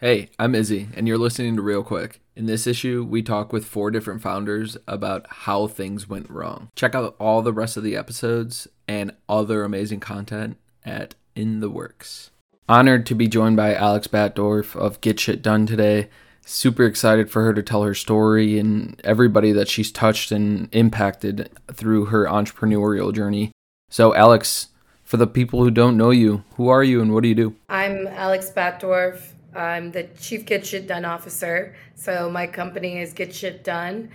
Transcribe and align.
Hey, 0.00 0.28
I'm 0.38 0.54
Izzy, 0.54 0.86
and 0.94 1.08
you're 1.08 1.18
listening 1.18 1.56
to 1.56 1.62
Real 1.62 1.82
Quick. 1.82 2.20
In 2.36 2.46
this 2.46 2.68
issue, 2.68 3.04
we 3.10 3.20
talk 3.20 3.52
with 3.52 3.64
four 3.64 3.90
different 3.90 4.22
founders 4.22 4.76
about 4.86 5.26
how 5.28 5.66
things 5.66 6.08
went 6.08 6.30
wrong. 6.30 6.68
Check 6.76 6.94
out 6.94 7.16
all 7.18 7.42
the 7.42 7.52
rest 7.52 7.76
of 7.76 7.82
the 7.82 7.96
episodes 7.96 8.68
and 8.86 9.12
other 9.28 9.64
amazing 9.64 9.98
content 9.98 10.56
at 10.84 11.16
In 11.34 11.58
the 11.58 11.68
Works. 11.68 12.30
Honored 12.68 13.06
to 13.06 13.16
be 13.16 13.26
joined 13.26 13.56
by 13.56 13.74
Alex 13.74 14.06
Batdorf 14.06 14.76
of 14.76 15.00
Get 15.00 15.18
Shit 15.18 15.42
Done 15.42 15.66
today. 15.66 16.08
Super 16.46 16.84
excited 16.84 17.28
for 17.28 17.42
her 17.42 17.52
to 17.52 17.62
tell 17.64 17.82
her 17.82 17.92
story 17.92 18.56
and 18.56 19.00
everybody 19.02 19.50
that 19.50 19.66
she's 19.66 19.90
touched 19.90 20.30
and 20.30 20.72
impacted 20.72 21.50
through 21.72 22.04
her 22.04 22.24
entrepreneurial 22.26 23.12
journey. 23.12 23.50
So, 23.90 24.14
Alex, 24.14 24.68
for 25.02 25.16
the 25.16 25.26
people 25.26 25.64
who 25.64 25.72
don't 25.72 25.96
know 25.96 26.10
you, 26.10 26.44
who 26.54 26.68
are 26.68 26.84
you 26.84 27.02
and 27.02 27.12
what 27.12 27.24
do 27.24 27.28
you 27.28 27.34
do? 27.34 27.56
I'm 27.68 28.06
Alex 28.06 28.52
Batdorf. 28.56 29.32
I'm 29.54 29.92
the 29.92 30.04
Chief 30.20 30.44
Get 30.44 30.66
Shit 30.66 30.86
Done 30.86 31.04
Officer. 31.04 31.74
So 31.94 32.30
my 32.30 32.46
company 32.46 32.98
is 32.98 33.12
Get 33.12 33.34
Shit 33.34 33.64
Done. 33.64 34.10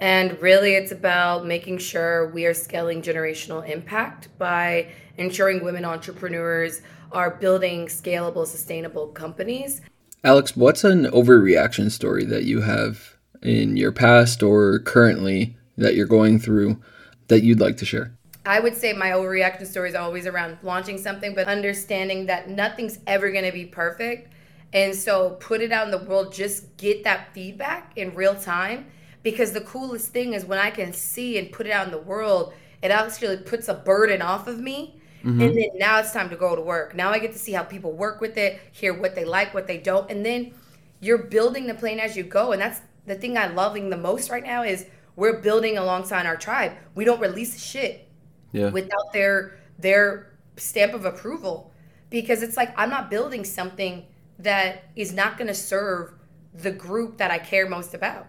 And 0.00 0.40
really, 0.40 0.74
it's 0.74 0.92
about 0.92 1.46
making 1.46 1.78
sure 1.78 2.28
we 2.28 2.46
are 2.46 2.54
scaling 2.54 3.00
generational 3.00 3.66
impact 3.68 4.28
by 4.38 4.88
ensuring 5.16 5.64
women 5.64 5.84
entrepreneurs 5.84 6.82
are 7.12 7.30
building 7.30 7.86
scalable, 7.86 8.46
sustainable 8.46 9.08
companies. 9.08 9.80
Alex, 10.24 10.56
what's 10.56 10.84
an 10.84 11.04
overreaction 11.06 11.90
story 11.90 12.24
that 12.24 12.44
you 12.44 12.62
have 12.62 13.16
in 13.42 13.76
your 13.76 13.92
past 13.92 14.42
or 14.42 14.80
currently 14.80 15.56
that 15.76 15.94
you're 15.94 16.06
going 16.06 16.38
through 16.38 16.80
that 17.28 17.42
you'd 17.42 17.60
like 17.60 17.76
to 17.76 17.86
share? 17.86 18.16
I 18.46 18.60
would 18.60 18.76
say 18.76 18.92
my 18.92 19.10
overreaction 19.10 19.66
story 19.66 19.88
is 19.88 19.94
always 19.94 20.26
around 20.26 20.58
launching 20.62 20.98
something, 20.98 21.34
but 21.34 21.46
understanding 21.46 22.26
that 22.26 22.50
nothing's 22.50 22.98
ever 23.06 23.30
going 23.30 23.44
to 23.44 23.52
be 23.52 23.64
perfect 23.64 24.33
and 24.74 24.94
so 24.94 25.30
put 25.40 25.60
it 25.62 25.70
out 25.70 25.86
in 25.86 25.92
the 25.92 26.04
world, 26.04 26.34
just 26.34 26.76
get 26.76 27.04
that 27.04 27.32
feedback 27.32 27.92
in 27.96 28.12
real 28.14 28.34
time. 28.34 28.86
Because 29.22 29.52
the 29.52 29.62
coolest 29.62 30.08
thing 30.08 30.34
is 30.34 30.44
when 30.44 30.58
I 30.58 30.70
can 30.70 30.92
see 30.92 31.38
and 31.38 31.50
put 31.50 31.66
it 31.66 31.70
out 31.70 31.86
in 31.86 31.92
the 31.92 31.98
world, 31.98 32.52
it 32.82 32.90
actually 32.90 33.38
puts 33.38 33.68
a 33.68 33.74
burden 33.74 34.20
off 34.20 34.48
of 34.48 34.58
me. 34.58 35.00
Mm-hmm. 35.20 35.40
And 35.40 35.56
then 35.56 35.68
now 35.76 36.00
it's 36.00 36.12
time 36.12 36.28
to 36.28 36.36
go 36.36 36.54
to 36.54 36.60
work. 36.60 36.94
Now 36.94 37.10
I 37.10 37.18
get 37.20 37.32
to 37.32 37.38
see 37.38 37.52
how 37.52 37.62
people 37.62 37.92
work 37.92 38.20
with 38.20 38.36
it, 38.36 38.60
hear 38.72 38.92
what 38.92 39.14
they 39.14 39.24
like, 39.24 39.54
what 39.54 39.66
they 39.66 39.78
don't. 39.78 40.10
And 40.10 40.26
then 40.26 40.52
you're 41.00 41.22
building 41.22 41.66
the 41.66 41.74
plane 41.74 42.00
as 42.00 42.16
you 42.16 42.24
go. 42.24 42.52
And 42.52 42.60
that's 42.60 42.82
the 43.06 43.14
thing 43.14 43.38
I'm 43.38 43.54
loving 43.54 43.88
the 43.88 43.96
most 43.96 44.28
right 44.28 44.44
now 44.44 44.64
is 44.64 44.86
we're 45.16 45.38
building 45.40 45.78
alongside 45.78 46.26
our 46.26 46.36
tribe. 46.36 46.72
We 46.94 47.04
don't 47.04 47.20
release 47.20 47.62
shit 47.62 48.08
yeah. 48.52 48.70
without 48.70 49.12
their 49.12 49.56
their 49.78 50.32
stamp 50.56 50.92
of 50.94 51.04
approval. 51.04 51.72
Because 52.10 52.42
it's 52.42 52.56
like 52.56 52.74
I'm 52.76 52.90
not 52.90 53.08
building 53.08 53.44
something 53.44 54.04
that 54.38 54.84
is 54.96 55.12
not 55.12 55.36
going 55.38 55.48
to 55.48 55.54
serve 55.54 56.12
the 56.52 56.70
group 56.70 57.18
that 57.18 57.30
I 57.30 57.38
care 57.38 57.68
most 57.68 57.94
about. 57.94 58.26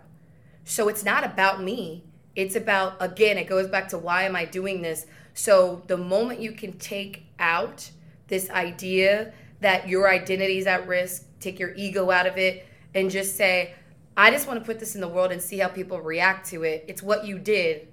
So 0.64 0.88
it's 0.88 1.06
not 1.06 1.24
about 1.24 1.62
me. 1.62 2.04
It's 2.36 2.56
about, 2.56 2.98
again, 3.00 3.38
it 3.38 3.48
goes 3.48 3.68
back 3.68 3.88
to 3.90 3.98
why 3.98 4.24
am 4.24 4.36
I 4.36 4.46
doing 4.46 4.82
this? 4.82 5.06
So 5.34 5.84
the 5.88 5.98
moment 5.98 6.40
you 6.40 6.52
can 6.52 6.74
take 6.74 7.26
out 7.40 7.90
this 8.28 8.50
idea 8.50 9.34
that 9.62 9.88
your 9.88 10.10
identity 10.10 10.58
is 10.58 10.68
at 10.68 10.88
risk, 10.88 11.26
take 11.40 11.60
your 11.60 11.74
ego 11.76 12.12
out 12.12 12.26
of 12.26 12.38
it, 12.38 12.66
and 12.94 13.10
just 13.12 13.36
say, 13.36 13.76
I 14.18 14.32
just 14.32 14.48
want 14.48 14.60
to 14.60 14.66
put 14.66 14.80
this 14.80 14.96
in 14.96 15.02
the 15.02 15.08
world 15.08 15.32
and 15.32 15.42
see 15.42 15.60
how 15.60 15.68
people 15.68 16.00
react 16.02 16.48
to 16.50 16.64
it. 16.64 16.86
It's 16.88 17.04
what 17.04 17.26
you 17.26 17.38
did. 17.38 17.88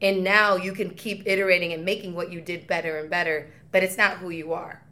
And 0.00 0.22
now 0.22 0.56
you 0.56 0.72
can 0.72 0.90
keep 0.90 1.26
iterating 1.26 1.72
and 1.72 1.84
making 1.84 2.14
what 2.14 2.30
you 2.30 2.40
did 2.40 2.66
better 2.66 2.98
and 2.98 3.08
better, 3.08 3.50
but 3.72 3.82
it's 3.82 3.96
not 3.96 4.18
who 4.18 4.30
you 4.30 4.52
are. 4.52 4.82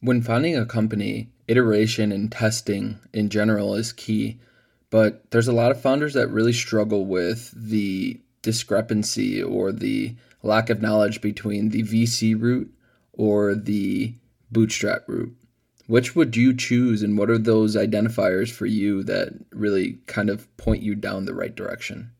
When 0.00 0.22
founding 0.22 0.56
a 0.56 0.66
company, 0.66 1.30
iteration 1.48 2.12
and 2.12 2.30
testing 2.30 2.98
in 3.12 3.28
general 3.28 3.74
is 3.74 3.92
key. 3.92 4.38
But 4.90 5.30
there's 5.30 5.48
a 5.48 5.52
lot 5.52 5.70
of 5.70 5.80
founders 5.80 6.14
that 6.14 6.28
really 6.28 6.52
struggle 6.52 7.06
with 7.06 7.52
the 7.54 8.20
discrepancy 8.42 9.42
or 9.42 9.72
the 9.72 10.14
lack 10.42 10.70
of 10.70 10.80
knowledge 10.80 11.20
between 11.20 11.70
the 11.70 11.82
VC 11.82 12.40
route 12.40 12.72
or 13.12 13.54
the 13.54 14.14
bootstrap 14.50 15.08
route. 15.08 15.34
Which 15.88 16.16
would 16.16 16.36
you 16.36 16.54
choose, 16.54 17.02
and 17.02 17.16
what 17.16 17.30
are 17.30 17.38
those 17.38 17.76
identifiers 17.76 18.50
for 18.50 18.66
you 18.66 19.04
that 19.04 19.28
really 19.50 19.98
kind 20.06 20.30
of 20.30 20.54
point 20.56 20.82
you 20.82 20.94
down 20.94 21.24
the 21.24 21.34
right 21.34 21.54
direction? 21.54 22.10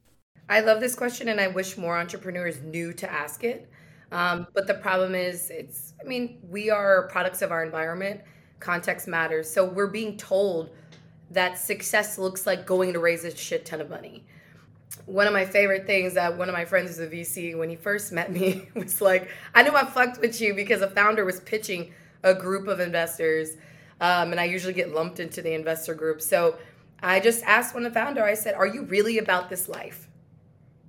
I 0.49 0.61
love 0.61 0.81
this 0.81 0.95
question, 0.95 1.29
and 1.29 1.41
I 1.41 1.49
wish 1.49 1.77
more 1.77 1.99
entrepreneurs 1.99 2.61
knew 2.63 2.93
to 2.95 3.11
ask 3.11 3.43
it. 3.43 3.69
Um, 4.13 4.47
but 4.55 4.67
the 4.67 4.75
problem 4.75 5.15
is, 5.15 5.51
it's, 5.51 5.95
I 6.01 6.07
mean, 6.07 6.39
we 6.49 6.71
are 6.71 7.09
products 7.09 7.43
of 7.43 7.51
our 7.51 7.65
environment 7.65 8.21
context 8.61 9.09
matters. 9.09 9.51
So 9.51 9.65
we're 9.65 9.89
being 9.89 10.17
told 10.17 10.71
that 11.31 11.59
success 11.59 12.19
looks 12.19 12.47
like 12.47 12.67
going 12.67 12.93
to 12.93 13.01
raise 13.01 13.25
a 13.25 13.37
shit 13.37 13.67
ton 13.67 13.81
of 13.81 13.91
money. 13.91 14.25
One 15.07 15.27
of 15.27 15.33
my 15.33 15.45
favorite 15.45 15.87
things 15.87 16.15
that 16.15 16.37
one 16.37 16.49
of 16.49 16.55
my 16.55 16.65
friends 16.65 16.91
is 16.91 16.99
a 17.01 17.07
VC 17.07 17.59
when 17.59 17.69
he 17.69 17.77
first 17.77 18.13
met 18.13 18.31
me 18.31 18.69
was 18.75 19.01
like, 19.01 19.29
I 19.55 19.63
knew 19.63 19.73
I 19.73 19.85
fucked 19.85 20.21
with 20.21 20.41
you 20.41 20.55
because 20.55 20.83
a 20.83 20.91
founder 20.91 21.25
was 21.25 21.41
pitching 21.41 21.93
a 22.23 22.33
group 22.35 22.69
of 22.69 22.81
investors. 22.81 23.57
Um, 24.01 24.31
and 24.31 24.41
I 24.41 24.45
usually 24.45 24.73
get 24.73 24.95
lumped 24.95 25.21
into 25.21 25.43
the 25.43 25.53
investor 25.53 25.95
group. 25.95 26.21
So 26.21 26.57
I 27.03 27.21
just 27.21 27.43
asked 27.45 27.75
one 27.75 27.85
of 27.85 27.93
the 27.93 27.99
founder, 27.99 28.25
I 28.25 28.35
said, 28.35 28.55
Are 28.55 28.67
you 28.67 28.83
really 28.83 29.19
about 29.19 29.49
this 29.51 29.69
life? 29.69 30.06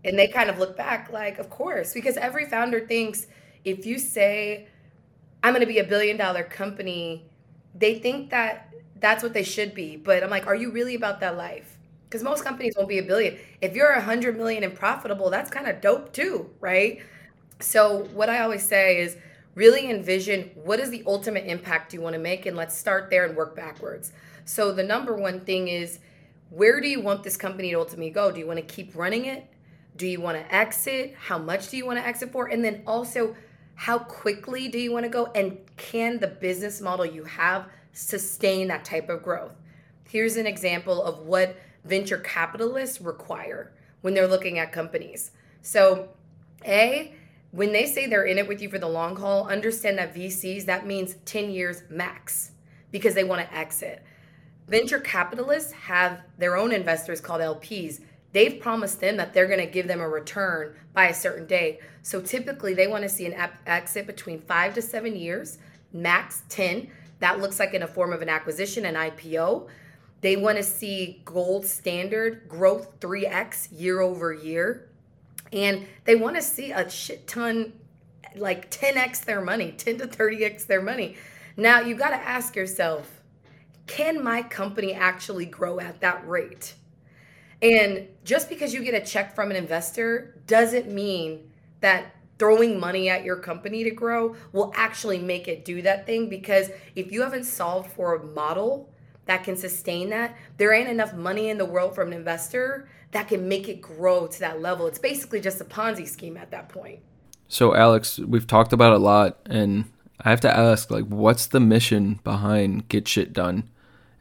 And 0.07 0.19
they 0.19 0.27
kind 0.29 0.49
of 0.49 0.59
look 0.59 0.77
back 0.77 1.11
like, 1.11 1.39
Of 1.39 1.51
course, 1.51 1.93
because 1.93 2.17
every 2.17 2.45
founder 2.47 2.81
thinks 2.81 3.27
if 3.65 3.85
you 3.85 3.99
say, 3.99 4.67
I'm 5.43 5.53
going 5.53 5.61
to 5.65 5.71
be 5.71 5.79
a 5.79 5.83
billion 5.83 6.17
dollar 6.17 6.43
company, 6.43 7.25
they 7.75 7.99
think 7.99 8.29
that 8.31 8.73
that's 8.99 9.23
what 9.23 9.33
they 9.33 9.43
should 9.43 9.73
be. 9.75 9.95
But 9.97 10.23
I'm 10.23 10.29
like, 10.29 10.47
are 10.47 10.55
you 10.55 10.71
really 10.71 10.95
about 10.95 11.19
that 11.21 11.37
life? 11.37 11.77
Because 12.05 12.23
most 12.23 12.43
companies 12.43 12.73
won't 12.77 12.89
be 12.89 12.99
a 12.99 13.03
billion. 13.03 13.37
If 13.61 13.75
you're 13.75 13.91
a 13.91 14.01
hundred 14.01 14.37
million 14.37 14.63
and 14.63 14.73
profitable, 14.73 15.29
that's 15.29 15.51
kind 15.51 15.67
of 15.67 15.81
dope 15.81 16.13
too, 16.13 16.49
right? 16.61 17.01
So 17.59 18.05
what 18.13 18.29
I 18.29 18.41
always 18.41 18.65
say 18.65 19.01
is 19.01 19.17
really 19.55 19.89
envision 19.89 20.51
what 20.55 20.79
is 20.79 20.89
the 20.89 21.03
ultimate 21.07 21.45
impact 21.47 21.93
you 21.93 22.01
want 22.01 22.13
to 22.13 22.19
make, 22.19 22.45
and 22.45 22.55
let's 22.55 22.77
start 22.77 23.09
there 23.09 23.25
and 23.25 23.35
work 23.35 23.55
backwards. 23.55 24.11
So 24.45 24.71
the 24.71 24.83
number 24.83 25.15
one 25.15 25.41
thing 25.41 25.67
is 25.67 25.99
where 26.49 26.79
do 26.79 26.87
you 26.87 27.01
want 27.01 27.23
this 27.23 27.35
company 27.37 27.71
to 27.71 27.79
ultimately 27.79 28.11
go? 28.11 28.31
Do 28.31 28.39
you 28.39 28.47
want 28.47 28.59
to 28.59 28.65
keep 28.65 28.95
running 28.95 29.25
it? 29.25 29.45
Do 29.97 30.07
you 30.07 30.21
want 30.21 30.37
to 30.37 30.55
exit? 30.55 31.15
How 31.19 31.37
much 31.37 31.69
do 31.69 31.77
you 31.77 31.85
want 31.85 31.99
to 31.99 32.05
exit 32.05 32.31
for? 32.31 32.47
And 32.47 32.63
then 32.63 32.83
also 32.85 33.35
how 33.75 33.99
quickly 33.99 34.69
do 34.69 34.79
you 34.79 34.91
want 34.91 35.05
to 35.05 35.09
go? 35.09 35.27
And 35.35 35.57
can 35.77 36.19
the 36.19 36.27
business 36.27 36.81
model 36.81 37.05
you 37.05 37.23
have 37.25 37.67
sustain 37.93 38.67
that 38.69 38.85
type 38.85 39.09
of 39.09 39.23
growth? 39.23 39.53
Here's 40.09 40.37
an 40.37 40.47
example 40.47 41.03
of 41.03 41.19
what 41.19 41.55
venture 41.85 42.17
capitalists 42.17 43.01
require 43.01 43.73
when 44.01 44.13
they're 44.13 44.27
looking 44.27 44.59
at 44.59 44.71
companies. 44.71 45.31
So 45.61 46.09
a 46.65 47.13
when 47.51 47.71
they 47.71 47.85
say 47.85 48.07
they're 48.07 48.25
in 48.25 48.37
it 48.37 48.47
with 48.47 48.61
you 48.61 48.69
for 48.69 48.79
the 48.79 48.87
long 48.87 49.15
haul 49.15 49.47
understand 49.47 49.97
that 49.97 50.13
vcs 50.13 50.65
that 50.65 50.85
means 50.85 51.15
10 51.25 51.49
years 51.49 51.83
max 51.89 52.51
because 52.91 53.13
they 53.13 53.23
want 53.23 53.47
to 53.47 53.55
exit. 53.55 54.03
Venture 54.67 54.99
capitalists 54.99 55.71
have 55.71 56.19
their 56.37 56.57
own 56.57 56.71
investors 56.71 57.21
called 57.21 57.41
lps 57.41 58.01
they've 58.37 58.59
promised 58.59 59.01
them 59.01 59.17
that 59.17 59.33
they're 59.33 59.47
going 59.47 59.57
to 59.57 59.65
give 59.65 59.87
them 59.87 59.99
a 59.99 60.07
return 60.07 60.75
by 60.93 61.07
a 61.07 61.13
certain 61.13 61.47
date. 61.47 61.79
So 62.03 62.21
typically 62.21 62.75
they 62.75 62.85
want 62.85 63.01
to 63.01 63.09
see 63.09 63.25
an 63.25 63.49
exit 63.65 64.05
between 64.05 64.41
five 64.41 64.75
to 64.75 64.81
seven 64.83 65.15
years, 65.15 65.57
max 65.91 66.43
10. 66.49 66.87
That 67.17 67.39
looks 67.39 67.59
like 67.59 67.73
in 67.73 67.81
a 67.81 67.87
form 67.87 68.13
of 68.13 68.21
an 68.21 68.29
acquisition, 68.29 68.85
an 68.85 68.93
IPO. 68.93 69.67
They 70.21 70.35
want 70.35 70.57
to 70.57 70.63
see 70.63 71.23
gold 71.25 71.65
standard 71.65 72.47
growth 72.47 72.99
3x 72.99 73.69
year 73.71 74.01
over 74.01 74.31
year. 74.31 74.87
And 75.51 75.87
they 76.03 76.13
want 76.13 76.35
to 76.35 76.43
see 76.43 76.71
a 76.71 76.87
shit 76.91 77.25
ton, 77.25 77.73
like 78.35 78.69
10x 78.69 79.25
their 79.25 79.41
money, 79.41 79.71
10 79.71 79.97
to 79.97 80.05
30x 80.05 80.67
their 80.67 80.83
money. 80.83 81.17
Now 81.55 81.79
you 81.79 81.95
got 81.95 82.11
to 82.11 82.17
ask 82.17 82.55
yourself, 82.55 83.19
can 83.87 84.23
my 84.23 84.43
company 84.43 84.93
actually 84.93 85.47
grow 85.47 85.79
at 85.79 86.01
that 86.01 86.27
rate? 86.27 86.75
And 87.61 88.07
just 88.23 88.49
because 88.49 88.73
you 88.73 88.83
get 88.83 88.93
a 88.93 89.05
check 89.05 89.33
from 89.33 89.49
an 89.49 89.57
investor 89.57 90.39
doesn't 90.45 90.91
mean 90.91 91.51
that 91.81 92.15
throwing 92.37 92.79
money 92.79 93.09
at 93.09 93.23
your 93.23 93.37
company 93.37 93.83
to 93.83 93.91
grow 93.91 94.35
will 94.51 94.71
actually 94.75 95.17
make 95.17 95.47
it 95.47 95.65
do 95.65 95.81
that 95.81 96.05
thing 96.05 96.29
because 96.29 96.69
if 96.95 97.11
you 97.11 97.21
haven't 97.21 97.45
solved 97.45 97.91
for 97.91 98.15
a 98.15 98.23
model 98.23 98.89
that 99.25 99.43
can 99.43 99.57
sustain 99.57 100.09
that, 100.09 100.37
there 100.57 100.71
ain't 100.71 100.87
enough 100.87 101.13
money 101.13 101.49
in 101.49 101.57
the 101.57 101.65
world 101.65 101.95
from 101.95 102.09
an 102.09 102.13
investor 102.13 102.87
that 103.11 103.27
can 103.27 103.47
make 103.47 103.67
it 103.67 103.81
grow 103.81 104.27
to 104.27 104.39
that 104.39 104.61
level. 104.61 104.87
It's 104.87 104.99
basically 104.99 105.41
just 105.41 105.59
a 105.59 105.65
Ponzi 105.65 106.07
scheme 106.07 106.37
at 106.37 106.51
that 106.51 106.69
point. 106.69 106.99
So 107.47 107.75
Alex, 107.75 108.19
we've 108.19 108.47
talked 108.47 108.73
about 108.73 108.93
a 108.93 108.97
lot 108.97 109.39
and 109.45 109.85
I 110.21 110.29
have 110.29 110.41
to 110.41 110.55
ask 110.55 110.91
like 110.91 111.05
what's 111.05 111.47
the 111.47 111.59
mission 111.59 112.19
behind 112.23 112.87
Get 112.89 113.07
Shit 113.07 113.33
Done? 113.33 113.69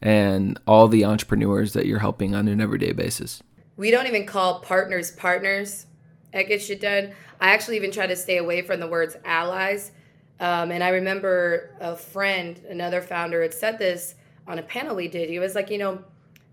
And 0.03 0.59
all 0.67 0.89
the 0.89 1.05
entrepreneurs 1.05 1.73
that 1.73 1.87
you're 1.87 1.99
helping 1.99 2.35
on 2.35 2.49
an 2.49 2.61
everyday 2.61 2.93
basis. 2.93 3.43
We 3.77 3.91
don't 3.91 4.07
even 4.07 4.27
call 4.27 4.61
partners 4.61 5.11
partners 5.11 5.87
at 6.33 6.49
Get 6.49 6.63
Shit 6.63 6.81
Done. 6.81 7.13
I 7.41 7.51
actually 7.51 7.77
even 7.77 7.91
try 7.91 8.07
to 8.07 8.17
stay 8.17 8.39
away 8.39 8.63
from 8.63 8.81
the 8.81 8.87
words 8.87 9.17
allies. 9.25 9.93
Um, 10.39 10.71
and 10.71 10.85
I 10.85 10.91
remember 10.91 11.75
a 11.81 11.97
friend, 11.97 12.61
another 12.69 13.01
founder, 13.01 13.43
had 13.43 13.55
said 13.55 13.79
this 13.79 14.15
on 14.47 14.59
a 14.59 14.63
panel 14.63 14.95
we 14.95 15.09
did. 15.09 15.29
He 15.29 15.39
was 15.39 15.55
like, 15.55 15.71
you 15.71 15.79
know, 15.79 16.05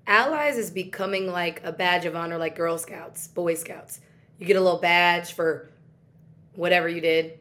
allies 0.08 0.58
is 0.58 0.72
becoming 0.72 1.28
like 1.28 1.62
a 1.64 1.72
badge 1.72 2.06
of 2.06 2.16
honor, 2.16 2.38
like 2.38 2.56
Girl 2.56 2.78
Scouts, 2.78 3.28
Boy 3.28 3.56
Scouts. 3.56 4.00
You 4.40 4.46
get 4.46 4.56
a 4.56 4.62
little 4.62 4.80
badge 4.80 5.34
for 5.34 5.70
whatever 6.56 6.88
you 6.88 7.02
did. 7.02 7.40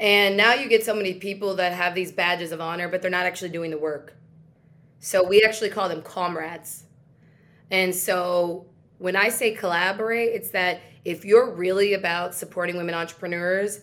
And 0.00 0.36
now 0.36 0.54
you 0.54 0.68
get 0.68 0.84
so 0.84 0.94
many 0.94 1.14
people 1.14 1.56
that 1.56 1.72
have 1.72 1.94
these 1.94 2.12
badges 2.12 2.52
of 2.52 2.60
honor, 2.60 2.88
but 2.88 3.02
they're 3.02 3.10
not 3.10 3.26
actually 3.26 3.50
doing 3.50 3.70
the 3.70 3.78
work. 3.78 4.14
So 5.00 5.26
we 5.26 5.42
actually 5.42 5.70
call 5.70 5.88
them 5.88 6.02
comrades. 6.02 6.84
And 7.70 7.94
so 7.94 8.66
when 8.98 9.16
I 9.16 9.28
say 9.28 9.52
collaborate, 9.54 10.30
it's 10.34 10.50
that 10.50 10.80
if 11.04 11.24
you're 11.24 11.50
really 11.54 11.94
about 11.94 12.34
supporting 12.34 12.76
women 12.76 12.94
entrepreneurs, 12.94 13.80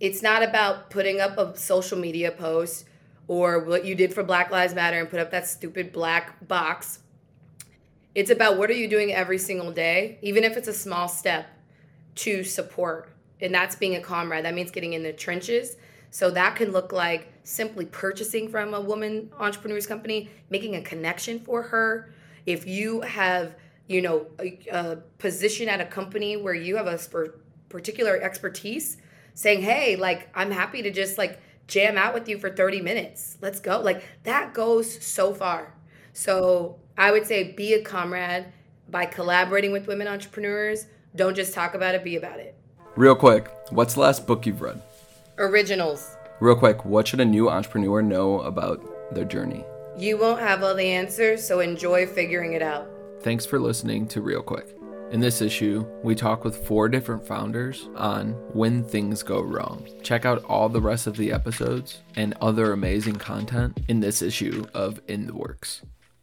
it's 0.00 0.22
not 0.22 0.42
about 0.42 0.90
putting 0.90 1.20
up 1.20 1.38
a 1.38 1.56
social 1.56 1.98
media 1.98 2.30
post 2.30 2.86
or 3.26 3.60
what 3.60 3.84
you 3.84 3.94
did 3.94 4.12
for 4.12 4.22
Black 4.22 4.50
Lives 4.50 4.74
Matter 4.74 5.00
and 5.00 5.08
put 5.08 5.20
up 5.20 5.30
that 5.30 5.46
stupid 5.46 5.92
black 5.92 6.46
box. 6.46 6.98
It's 8.14 8.30
about 8.30 8.58
what 8.58 8.70
are 8.70 8.74
you 8.74 8.88
doing 8.88 9.12
every 9.12 9.38
single 9.38 9.72
day, 9.72 10.18
even 10.22 10.44
if 10.44 10.56
it's 10.56 10.68
a 10.68 10.74
small 10.74 11.08
step 11.08 11.46
to 12.16 12.44
support. 12.44 13.08
And 13.40 13.52
that's 13.54 13.76
being 13.76 13.96
a 13.96 14.00
comrade. 14.00 14.44
That 14.44 14.54
means 14.54 14.70
getting 14.70 14.92
in 14.92 15.02
the 15.02 15.12
trenches. 15.12 15.76
So 16.14 16.30
that 16.30 16.54
can 16.54 16.70
look 16.70 16.92
like 16.92 17.26
simply 17.42 17.86
purchasing 17.86 18.48
from 18.48 18.72
a 18.72 18.80
woman 18.80 19.32
entrepreneur's 19.36 19.84
company, 19.84 20.30
making 20.48 20.76
a 20.76 20.80
connection 20.80 21.40
for 21.40 21.60
her. 21.60 22.14
If 22.46 22.68
you 22.68 23.00
have, 23.00 23.56
you 23.88 24.00
know, 24.00 24.28
a, 24.38 24.60
a 24.70 24.96
position 25.18 25.68
at 25.68 25.80
a 25.80 25.84
company 25.84 26.36
where 26.36 26.54
you 26.54 26.76
have 26.76 26.86
a 26.86 27.00
particular 27.68 28.16
expertise, 28.22 28.98
saying, 29.34 29.62
"Hey, 29.62 29.96
like 29.96 30.28
I'm 30.36 30.52
happy 30.52 30.82
to 30.82 30.92
just 30.92 31.18
like 31.18 31.40
jam 31.66 31.98
out 31.98 32.14
with 32.14 32.28
you 32.28 32.38
for 32.38 32.48
30 32.48 32.80
minutes. 32.80 33.36
Let's 33.40 33.58
go." 33.58 33.80
Like 33.80 34.04
that 34.22 34.54
goes 34.54 35.04
so 35.04 35.34
far. 35.34 35.74
So, 36.12 36.78
I 36.96 37.10
would 37.10 37.26
say 37.26 37.54
be 37.54 37.74
a 37.74 37.82
comrade 37.82 38.52
by 38.88 39.06
collaborating 39.06 39.72
with 39.72 39.88
women 39.88 40.06
entrepreneurs. 40.06 40.86
Don't 41.16 41.34
just 41.34 41.52
talk 41.54 41.74
about 41.74 41.96
it, 41.96 42.04
be 42.04 42.14
about 42.14 42.38
it. 42.38 42.54
Real 42.94 43.16
quick, 43.16 43.50
what's 43.70 43.94
the 43.94 44.00
last 44.00 44.28
book 44.28 44.46
you've 44.46 44.60
read? 44.60 44.80
Originals. 45.38 46.16
Real 46.40 46.56
quick, 46.56 46.84
what 46.84 47.08
should 47.08 47.20
a 47.20 47.24
new 47.24 47.48
entrepreneur 47.50 48.02
know 48.02 48.40
about 48.40 48.80
their 49.14 49.24
journey? 49.24 49.64
You 49.96 50.18
won't 50.18 50.40
have 50.40 50.62
all 50.62 50.74
the 50.74 50.84
answers, 50.84 51.46
so 51.46 51.60
enjoy 51.60 52.06
figuring 52.06 52.52
it 52.52 52.62
out. 52.62 52.88
Thanks 53.22 53.46
for 53.46 53.58
listening 53.58 54.06
to 54.08 54.20
Real 54.20 54.42
Quick. 54.42 54.76
In 55.10 55.20
this 55.20 55.40
issue, 55.40 55.86
we 56.02 56.14
talk 56.14 56.44
with 56.44 56.66
four 56.66 56.88
different 56.88 57.26
founders 57.26 57.88
on 57.94 58.32
when 58.52 58.82
things 58.82 59.22
go 59.22 59.40
wrong. 59.40 59.86
Check 60.02 60.24
out 60.24 60.44
all 60.44 60.68
the 60.68 60.80
rest 60.80 61.06
of 61.06 61.16
the 61.16 61.30
episodes 61.30 62.00
and 62.16 62.34
other 62.40 62.72
amazing 62.72 63.16
content 63.16 63.78
in 63.88 64.00
this 64.00 64.22
issue 64.22 64.64
of 64.74 65.00
In 65.06 65.26
the 65.26 65.34
Works. 65.34 65.82